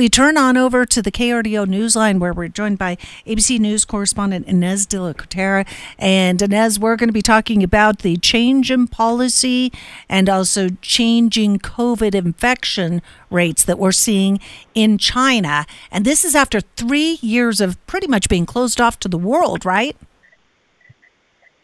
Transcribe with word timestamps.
We 0.00 0.08
turn 0.08 0.38
on 0.38 0.56
over 0.56 0.86
to 0.86 1.02
the 1.02 1.12
KRDO 1.12 1.66
Newsline 1.66 2.20
where 2.20 2.32
we're 2.32 2.48
joined 2.48 2.78
by 2.78 2.96
ABC 3.26 3.58
News 3.58 3.84
correspondent 3.84 4.48
Ines 4.48 4.86
de 4.86 4.98
la 4.98 5.12
Cuetara. 5.12 5.66
And 5.98 6.40
Ines, 6.40 6.78
we're 6.78 6.96
going 6.96 7.10
to 7.10 7.12
be 7.12 7.20
talking 7.20 7.62
about 7.62 7.98
the 7.98 8.16
change 8.16 8.70
in 8.70 8.86
policy 8.86 9.70
and 10.08 10.30
also 10.30 10.70
changing 10.80 11.58
COVID 11.58 12.14
infection 12.14 13.02
rates 13.28 13.62
that 13.64 13.78
we're 13.78 13.92
seeing 13.92 14.40
in 14.74 14.96
China. 14.96 15.66
And 15.90 16.06
this 16.06 16.24
is 16.24 16.34
after 16.34 16.62
three 16.62 17.18
years 17.20 17.60
of 17.60 17.76
pretty 17.86 18.06
much 18.06 18.30
being 18.30 18.46
closed 18.46 18.80
off 18.80 18.98
to 19.00 19.08
the 19.08 19.18
world, 19.18 19.66
right? 19.66 19.98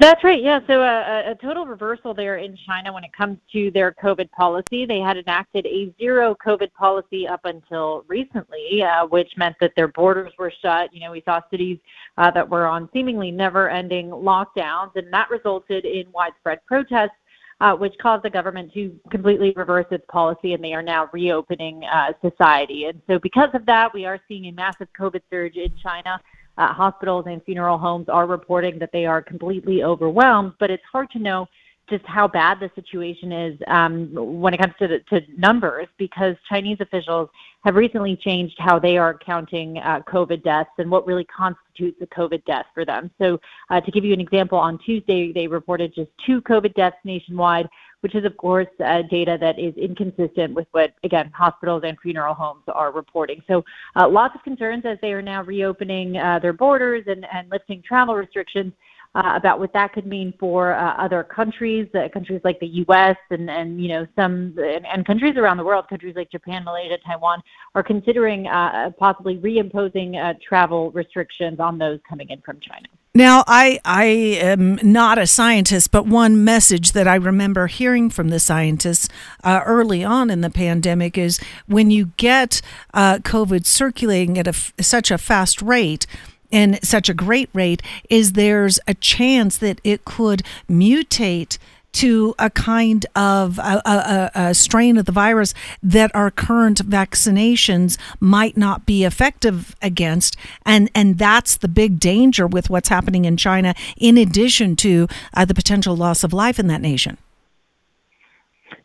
That's 0.00 0.22
right. 0.22 0.42
Yeah. 0.42 0.60
So 0.66 0.82
uh, 0.82 1.22
a 1.26 1.34
total 1.34 1.64
reversal 1.64 2.12
there 2.12 2.36
in 2.36 2.56
China 2.66 2.92
when 2.92 3.04
it 3.04 3.12
comes 3.12 3.38
to 3.52 3.70
their 3.70 3.92
COVID 3.92 4.30
policy. 4.32 4.84
They 4.84 5.00
had 5.00 5.16
enacted 5.16 5.64
a 5.64 5.94
zero 5.98 6.36
COVID 6.44 6.72
policy 6.74 7.26
up 7.26 7.40
until 7.44 8.04
recently, 8.06 8.82
uh, 8.82 9.06
which 9.06 9.32
meant 9.38 9.56
that 9.60 9.72
their 9.76 9.88
borders 9.88 10.32
were 10.38 10.52
shut. 10.60 10.92
You 10.92 11.00
know, 11.00 11.12
we 11.12 11.22
saw 11.24 11.40
cities 11.50 11.78
uh, 12.18 12.30
that 12.32 12.48
were 12.48 12.66
on 12.66 12.90
seemingly 12.92 13.30
never-ending 13.30 14.10
lockdowns, 14.10 14.94
and 14.94 15.10
that 15.10 15.30
resulted 15.30 15.86
in 15.86 16.04
widespread 16.12 16.64
protests. 16.66 17.16
Uh, 17.60 17.74
which 17.74 17.92
caused 18.00 18.22
the 18.22 18.30
government 18.30 18.72
to 18.72 18.96
completely 19.10 19.52
reverse 19.56 19.86
its 19.90 20.04
policy, 20.08 20.54
and 20.54 20.62
they 20.62 20.74
are 20.74 20.82
now 20.82 21.10
reopening 21.12 21.82
uh, 21.92 22.12
society. 22.22 22.84
And 22.84 23.02
so, 23.08 23.18
because 23.18 23.48
of 23.52 23.66
that, 23.66 23.92
we 23.92 24.06
are 24.06 24.20
seeing 24.28 24.44
a 24.44 24.52
massive 24.52 24.86
COVID 24.96 25.22
surge 25.28 25.56
in 25.56 25.74
China. 25.82 26.20
Hospitals 26.58 27.26
and 27.28 27.42
funeral 27.44 27.78
homes 27.78 28.08
are 28.08 28.26
reporting 28.26 28.78
that 28.78 28.90
they 28.92 29.06
are 29.06 29.22
completely 29.22 29.82
overwhelmed, 29.82 30.54
but 30.58 30.70
it's 30.70 30.82
hard 30.90 31.10
to 31.10 31.18
know 31.18 31.46
just 31.88 32.04
how 32.06 32.28
bad 32.28 32.60
the 32.60 32.70
situation 32.74 33.32
is 33.32 33.58
um, 33.66 34.10
when 34.12 34.54
it 34.54 34.58
comes 34.58 34.74
to, 34.78 35.00
to 35.00 35.22
numbers 35.36 35.86
because 35.98 36.36
Chinese 36.48 36.78
officials 36.80 37.28
have 37.64 37.74
recently 37.74 38.16
changed 38.16 38.56
how 38.58 38.78
they 38.78 38.96
are 38.96 39.18
counting 39.18 39.78
uh, 39.78 40.00
COVID 40.08 40.42
deaths 40.44 40.70
and 40.78 40.90
what 40.90 41.06
really 41.06 41.24
constitutes 41.24 42.00
a 42.00 42.06
COVID 42.06 42.44
death 42.44 42.66
for 42.74 42.84
them. 42.84 43.10
So, 43.20 43.40
uh, 43.70 43.80
to 43.80 43.90
give 43.90 44.04
you 44.04 44.12
an 44.12 44.20
example, 44.20 44.58
on 44.58 44.78
Tuesday 44.78 45.32
they 45.32 45.46
reported 45.46 45.94
just 45.94 46.10
two 46.24 46.40
COVID 46.42 46.74
deaths 46.74 46.96
nationwide, 47.04 47.68
which 48.00 48.14
is, 48.14 48.24
of 48.24 48.36
course, 48.36 48.68
uh, 48.84 49.02
data 49.10 49.36
that 49.40 49.58
is 49.58 49.74
inconsistent 49.76 50.54
with 50.54 50.68
what, 50.70 50.94
again, 51.02 51.30
hospitals 51.34 51.82
and 51.84 51.98
funeral 52.00 52.34
homes 52.34 52.62
are 52.68 52.92
reporting. 52.92 53.42
So, 53.48 53.64
uh, 53.96 54.08
lots 54.08 54.34
of 54.34 54.42
concerns 54.42 54.84
as 54.84 54.98
they 55.02 55.12
are 55.12 55.22
now 55.22 55.42
reopening 55.42 56.16
uh, 56.16 56.38
their 56.38 56.52
borders 56.52 57.04
and, 57.06 57.26
and 57.32 57.50
lifting 57.50 57.82
travel 57.82 58.14
restrictions. 58.14 58.72
Uh, 59.14 59.32
about 59.34 59.58
what 59.58 59.72
that 59.72 59.92
could 59.94 60.06
mean 60.06 60.34
for 60.38 60.74
uh, 60.74 60.94
other 60.98 61.24
countries, 61.24 61.88
uh, 61.94 62.08
countries 62.12 62.42
like 62.44 62.60
the 62.60 62.66
U.S. 62.66 63.16
and 63.30 63.48
and 63.48 63.82
you 63.82 63.88
know 63.88 64.06
some 64.14 64.54
and, 64.58 64.86
and, 64.86 65.06
countries 65.06 65.34
around 65.38 65.56
the 65.56 65.64
world, 65.64 65.88
countries 65.88 66.14
like 66.14 66.30
Japan, 66.30 66.62
Malaysia, 66.62 66.98
Taiwan, 67.06 67.42
are 67.74 67.82
considering 67.82 68.46
uh, 68.46 68.90
possibly 68.98 69.38
reimposing 69.38 70.22
uh, 70.22 70.34
travel 70.46 70.90
restrictions 70.90 71.58
on 71.58 71.78
those 71.78 72.00
coming 72.06 72.28
in 72.28 72.42
from 72.42 72.60
China. 72.60 72.86
Now, 73.14 73.44
I, 73.46 73.80
I 73.84 74.04
am 74.04 74.78
not 74.82 75.18
a 75.18 75.26
scientist, 75.26 75.90
but 75.90 76.06
one 76.06 76.44
message 76.44 76.92
that 76.92 77.08
I 77.08 77.14
remember 77.14 77.66
hearing 77.66 78.10
from 78.10 78.28
the 78.28 78.38
scientists 78.38 79.08
uh, 79.42 79.62
early 79.64 80.04
on 80.04 80.28
in 80.28 80.42
the 80.42 80.50
pandemic 80.50 81.16
is 81.16 81.40
when 81.66 81.90
you 81.90 82.12
get 82.18 82.60
COVID 82.94 83.64
circulating 83.64 84.38
at 84.38 84.46
a, 84.46 84.82
such 84.82 85.10
a 85.10 85.18
fast 85.18 85.62
rate, 85.62 86.06
and 86.50 86.78
such 86.82 87.08
a 87.08 87.14
great 87.14 87.50
rate 87.52 87.82
is 88.08 88.32
there's 88.32 88.80
a 88.86 88.94
chance 88.94 89.58
that 89.58 89.80
it 89.84 90.04
could 90.04 90.42
mutate 90.68 91.58
to 91.90 92.34
a 92.38 92.50
kind 92.50 93.06
of 93.16 93.58
a, 93.58 93.82
a, 93.84 94.30
a, 94.34 94.54
strain 94.54 94.98
of 94.98 95.06
the 95.06 95.12
virus 95.12 95.54
that 95.82 96.14
our 96.14 96.30
current 96.30 96.88
vaccinations 96.88 97.98
might 98.20 98.56
not 98.56 98.84
be 98.86 99.04
effective 99.04 99.74
against. 99.80 100.36
And 100.66 100.90
and 100.94 101.18
that's 101.18 101.56
the 101.56 101.68
big 101.68 101.98
danger 101.98 102.46
with 102.46 102.68
what's 102.70 102.88
happening 102.88 103.24
in 103.24 103.36
China 103.36 103.74
in 103.96 104.18
addition 104.18 104.76
to 104.76 105.08
uh, 105.34 105.44
the 105.44 105.54
potential 105.54 105.96
loss 105.96 106.22
of 106.22 106.32
life 106.32 106.58
in 106.58 106.66
that 106.68 106.82
nation 106.82 107.16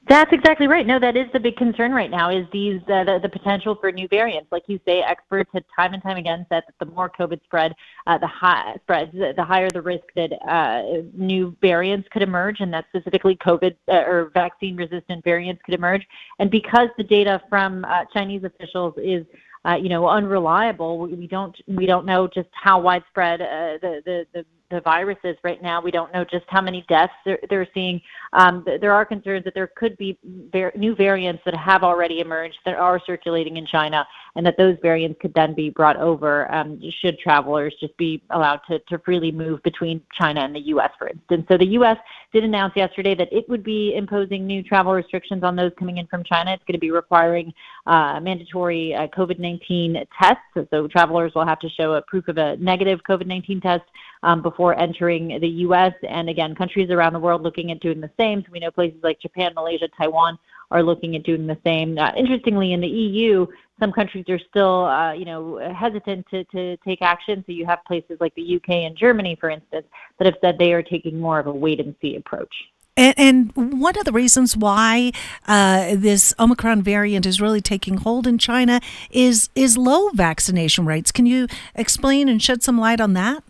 that's 0.06 0.34
exactly 0.34 0.68
right. 0.68 0.86
No, 0.86 1.00
that 1.00 1.16
is 1.16 1.28
the 1.32 1.40
big 1.40 1.56
concern 1.56 1.94
right 1.94 2.12
now 2.12 2.30
is 2.30 2.46
these 2.52 2.82
uh, 2.84 3.06
the, 3.06 3.20
the 3.22 3.30
potential 3.30 3.76
for 3.80 3.90
new 3.90 4.08
variants. 4.10 4.52
Like 4.52 4.64
you 4.68 4.78
say, 4.86 5.02
experts 5.02 5.50
have 5.54 5.64
time 5.74 5.94
and 5.94 6.04
time 6.04 6.18
again 6.18 6.46
said 6.50 6.64
that 6.68 6.86
the 6.86 6.92
more 6.94 7.10
COVID 7.10 7.42
spread, 7.46 7.74
uh, 8.06 8.18
the 8.18 8.28
high 8.28 8.76
spreads, 8.84 9.14
the 9.14 9.44
higher 9.44 9.72
the 9.72 9.82
risk 9.82 10.04
that 10.18 10.34
uh, 10.46 11.04
new 11.14 11.56
variants 11.62 12.10
could 12.12 12.22
emerge, 12.22 12.60
and 12.60 12.74
that 12.74 12.86
specifically 12.90 13.38
COVID 13.38 13.76
uh, 13.88 14.04
or 14.06 14.30
vaccine-resistant 14.34 15.24
variants 15.24 15.62
could 15.64 15.74
emerge. 15.74 16.06
And 16.40 16.52
because 16.52 16.90
the 16.98 17.04
data 17.04 17.42
from 17.50 17.86
uh, 17.86 18.04
Chinese 18.14 18.44
officials 18.44 18.96
is 18.98 19.26
uh, 19.66 19.76
you 19.76 19.88
know 19.88 20.10
unreliable, 20.10 21.00
we, 21.00 21.14
we 21.14 21.28
don't 21.28 21.56
we 21.66 21.86
don't 21.86 22.06
know 22.06 22.28
just 22.28 22.50
how 22.52 22.78
widespread 22.82 23.40
the, 23.40 24.02
the 24.06 24.28
the 24.34 24.46
the 24.74 24.82
virus 24.82 25.18
is 25.24 25.38
right 25.44 25.62
now. 25.62 25.82
We 25.82 25.92
don't 25.92 26.12
know 26.14 26.26
just 26.26 26.46
how 26.48 26.62
many 26.62 26.84
deaths 26.90 27.14
they're, 27.26 27.40
they're 27.50 27.68
seeing. 27.74 28.02
Um, 28.34 28.66
there 28.82 28.92
are 28.92 29.06
concerns 29.06 29.44
that 29.46 29.54
there 29.54 29.72
could 29.76 29.96
be 29.98 30.18
var- 30.52 30.74
new 30.76 30.96
variants 30.96 31.42
that 31.46 31.56
have 31.56 31.84
already 31.84 32.20
emerged 32.20 32.58
that 32.66 32.76
are 32.76 33.00
circulating 33.06 33.58
in 33.58 33.66
China, 33.66 34.06
and 34.36 34.46
that 34.46 34.58
those 34.58 34.78
variants 34.82 35.20
could 35.22 35.34
then 35.34 35.54
be 35.54 35.70
brought 35.70 35.98
over 35.98 36.52
um, 36.54 36.82
should 37.02 37.20
travelers 37.20 37.74
just 37.80 37.96
be 37.98 38.22
allowed 38.32 38.60
to, 38.68 38.80
to 38.90 38.98
freely 39.00 39.32
move 39.32 39.62
between 39.64 40.02
China 40.14 40.42
and 40.42 40.56
the 40.56 40.68
U.S., 40.68 40.92
for 40.98 41.08
instance. 41.08 41.46
So 41.50 41.58
the 41.58 41.68
U.S. 41.68 41.98
did 42.34 42.44
announce 42.44 42.74
yesterday 42.76 43.16
that 43.16 43.32
it 43.32 43.48
would 43.48 43.64
be 43.64 43.94
imposing 43.96 44.46
new 44.46 44.64
travel 44.64 44.92
restrictions 44.92 45.44
on 45.44 45.56
those 45.56 45.72
coming 45.78 45.98
in 45.98 46.08
from 46.08 46.24
China. 46.24 46.52
It's 46.52 46.64
going 46.66 46.74
to 46.74 46.80
be 46.80 46.92
requiring 46.92 47.54
uh, 47.86 48.20
mandatory 48.20 48.94
uh, 48.96 49.08
COVID 49.08 49.40
19 49.40 50.04
tests. 50.20 50.70
So 50.72 50.88
travelers 50.88 51.32
will 51.36 51.46
have 51.46 51.60
to 51.60 51.70
show 51.70 51.94
a 51.94 52.02
proof 52.02 52.28
of 52.28 52.38
a 52.38 52.58
negative 52.58 53.00
COVID 53.08 53.28
19 53.28 53.62
test 53.62 53.84
um, 54.24 54.42
before 54.42 54.78
entering 54.80 55.40
the 55.40 55.48
U.S. 55.48 55.94
And 56.08 56.28
again, 56.30 56.56
countries 56.56 56.90
around 56.90 57.14
the 57.14 57.20
world 57.20 57.44
looking 57.44 57.72
at 57.72 57.80
doing 57.80 58.02
the 58.02 58.12
same. 58.20 58.42
So 58.42 58.48
we 58.52 58.60
know 58.60 58.72
places 58.72 59.00
like 59.04 59.22
Japan, 59.22 59.54
Malaysia, 59.54 59.88
Taiwan 59.98 60.38
are 60.74 60.84
looking 60.84 61.16
at 61.16 61.24
doing 61.24 61.46
the 61.48 61.58
same. 61.64 61.98
Uh, 61.98 62.12
interestingly, 62.18 62.74
in 62.74 62.82
the 62.82 62.88
EU, 62.88 63.46
some 63.80 63.92
countries 63.92 64.26
are 64.28 64.40
still, 64.50 64.86
uh, 64.86 65.14
you 65.14 65.24
know, 65.24 65.60
hesitant 65.74 66.26
to, 66.32 66.44
to 66.46 66.76
take 66.78 67.02
action. 67.02 67.44
So 67.46 67.54
you 67.54 67.66
have 67.66 67.80
places 67.86 68.18
like 68.20 68.34
the 68.36 68.56
UK 68.56 68.70
and 68.70 68.98
Germany, 68.98 69.38
for 69.40 69.50
instance, 69.50 69.86
that 70.18 70.26
have 70.26 70.36
said 70.42 70.58
they 70.58 70.74
are 70.74 70.82
taking 70.82 71.20
more 71.20 71.40
of 71.40 71.48
a 71.48 71.52
wait 71.52 71.80
and 71.80 71.96
see 72.02 72.16
approach. 72.16 72.54
And, 72.96 73.14
and, 73.18 73.82
one 73.82 73.98
of 73.98 74.06
the 74.06 74.12
reasons 74.12 74.56
why 74.56 75.12
uh, 75.48 75.96
this 75.96 76.34
Omicron 76.40 76.84
variant 76.84 77.26
is 77.26 77.42
really 77.42 77.62
taking 77.62 77.98
hold 77.98 78.28
in 78.28 78.38
China 78.38 78.82
is 79.10 79.50
is 79.56 79.78
low 79.78 80.10
vaccination 80.10 80.86
rates. 80.86 81.12
Can 81.12 81.26
you 81.26 81.48
explain 81.74 82.30
and 82.30 82.42
shed 82.42 82.62
some 82.62 82.78
light 82.78 83.02
on 83.02 83.14
that? 83.14 83.44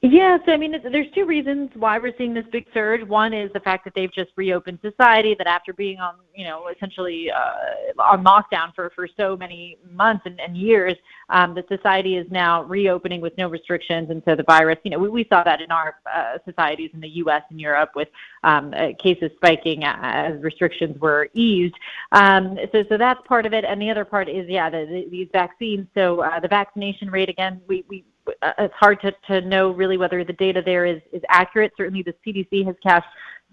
Yes, 0.00 0.40
I 0.46 0.56
mean, 0.56 0.76
there's 0.92 1.10
two 1.12 1.26
reasons 1.26 1.70
why 1.74 1.98
we're 1.98 2.12
seeing 2.16 2.32
this 2.32 2.44
big 2.52 2.66
surge. 2.72 3.02
One 3.02 3.34
is 3.34 3.50
the 3.52 3.58
fact 3.58 3.84
that 3.84 3.94
they've 3.96 4.12
just 4.12 4.30
reopened 4.36 4.78
society, 4.80 5.34
that 5.36 5.48
after 5.48 5.72
being 5.72 5.98
on, 5.98 6.14
you 6.32 6.44
know, 6.44 6.68
essentially 6.68 7.32
uh, 7.32 8.00
on 8.00 8.22
lockdown 8.22 8.72
for, 8.76 8.90
for 8.94 9.08
so 9.16 9.36
many 9.36 9.76
months 9.90 10.22
and, 10.24 10.38
and 10.38 10.56
years, 10.56 10.94
um, 11.30 11.52
that 11.56 11.66
society 11.66 12.16
is 12.16 12.30
now 12.30 12.62
reopening 12.62 13.20
with 13.20 13.36
no 13.36 13.48
restrictions. 13.48 14.08
And 14.10 14.22
so 14.24 14.36
the 14.36 14.44
virus, 14.44 14.78
you 14.84 14.92
know, 14.92 15.00
we, 15.00 15.08
we 15.08 15.26
saw 15.28 15.42
that 15.42 15.60
in 15.60 15.72
our 15.72 15.96
uh, 16.14 16.38
societies 16.44 16.90
in 16.94 17.00
the 17.00 17.08
U.S. 17.08 17.42
and 17.50 17.60
Europe 17.60 17.90
with 17.96 18.08
um, 18.44 18.72
uh, 18.76 18.90
cases 19.00 19.32
spiking 19.34 19.82
as 19.82 20.40
restrictions 20.40 20.96
were 21.00 21.28
eased. 21.34 21.74
Um, 22.12 22.56
so, 22.70 22.84
so 22.88 22.98
that's 22.98 23.20
part 23.26 23.46
of 23.46 23.52
it. 23.52 23.64
And 23.64 23.82
the 23.82 23.90
other 23.90 24.04
part 24.04 24.28
is, 24.28 24.48
yeah, 24.48 24.70
the, 24.70 24.86
the, 24.86 25.08
these 25.10 25.28
vaccines. 25.32 25.88
So 25.96 26.20
uh, 26.20 26.38
the 26.38 26.46
vaccination 26.46 27.10
rate, 27.10 27.28
again, 27.28 27.60
we, 27.66 27.84
we 27.88 28.04
uh, 28.04 28.17
it's 28.42 28.74
hard 28.74 29.00
to, 29.02 29.12
to 29.28 29.40
know 29.42 29.70
really 29.70 29.96
whether 29.96 30.24
the 30.24 30.32
data 30.34 30.62
there 30.64 30.86
is, 30.86 31.00
is 31.12 31.22
accurate. 31.28 31.72
Certainly, 31.76 32.04
the 32.04 32.14
CDC 32.26 32.66
has 32.66 32.76
cast 32.82 33.06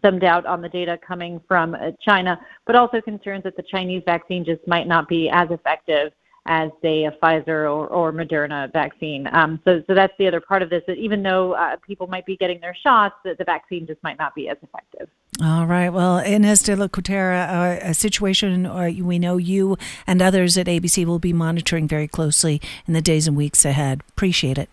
some 0.03 0.19
doubt 0.19 0.45
on 0.45 0.61
the 0.61 0.69
data 0.69 0.99
coming 1.05 1.41
from 1.47 1.75
uh, 1.75 1.91
China, 2.01 2.39
but 2.65 2.75
also 2.75 3.01
concerns 3.01 3.43
that 3.43 3.55
the 3.55 3.63
Chinese 3.63 4.03
vaccine 4.05 4.45
just 4.45 4.65
might 4.67 4.87
not 4.87 5.07
be 5.07 5.29
as 5.29 5.49
effective 5.51 6.11
as, 6.45 6.69
say, 6.81 7.05
a 7.05 7.11
Pfizer 7.11 7.47
or, 7.47 7.87
or 7.87 8.11
Moderna 8.11 8.71
vaccine. 8.71 9.27
Um, 9.33 9.59
so, 9.65 9.83
so 9.87 9.93
that's 9.95 10.13
the 10.19 10.27
other 10.27 10.39
part 10.39 10.61
of 10.61 10.69
this. 10.69 10.83
That 10.87 10.97
even 10.97 11.23
though 11.23 11.53
uh, 11.53 11.77
people 11.77 12.07
might 12.07 12.25
be 12.25 12.37
getting 12.37 12.59
their 12.59 12.75
shots, 12.75 13.15
that 13.23 13.37
the 13.37 13.43
vaccine 13.43 13.87
just 13.87 14.01
might 14.03 14.17
not 14.17 14.35
be 14.35 14.49
as 14.49 14.57
effective. 14.61 15.09
All 15.43 15.65
right. 15.65 15.89
Well, 15.89 16.19
Ines 16.19 16.61
de 16.63 16.75
la 16.75 16.87
Cuetara, 16.87 17.49
uh, 17.49 17.79
a 17.81 17.93
situation 17.93 18.65
uh, 18.65 18.89
we 19.01 19.19
know 19.19 19.37
you 19.37 19.77
and 20.07 20.21
others 20.21 20.57
at 20.57 20.67
ABC 20.67 21.05
will 21.05 21.19
be 21.19 21.33
monitoring 21.33 21.87
very 21.87 22.07
closely 22.07 22.61
in 22.87 22.93
the 22.93 23.01
days 23.01 23.27
and 23.27 23.35
weeks 23.35 23.65
ahead. 23.65 24.01
Appreciate 24.09 24.57
it. 24.57 24.69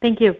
Thank 0.00 0.20
you. 0.20 0.34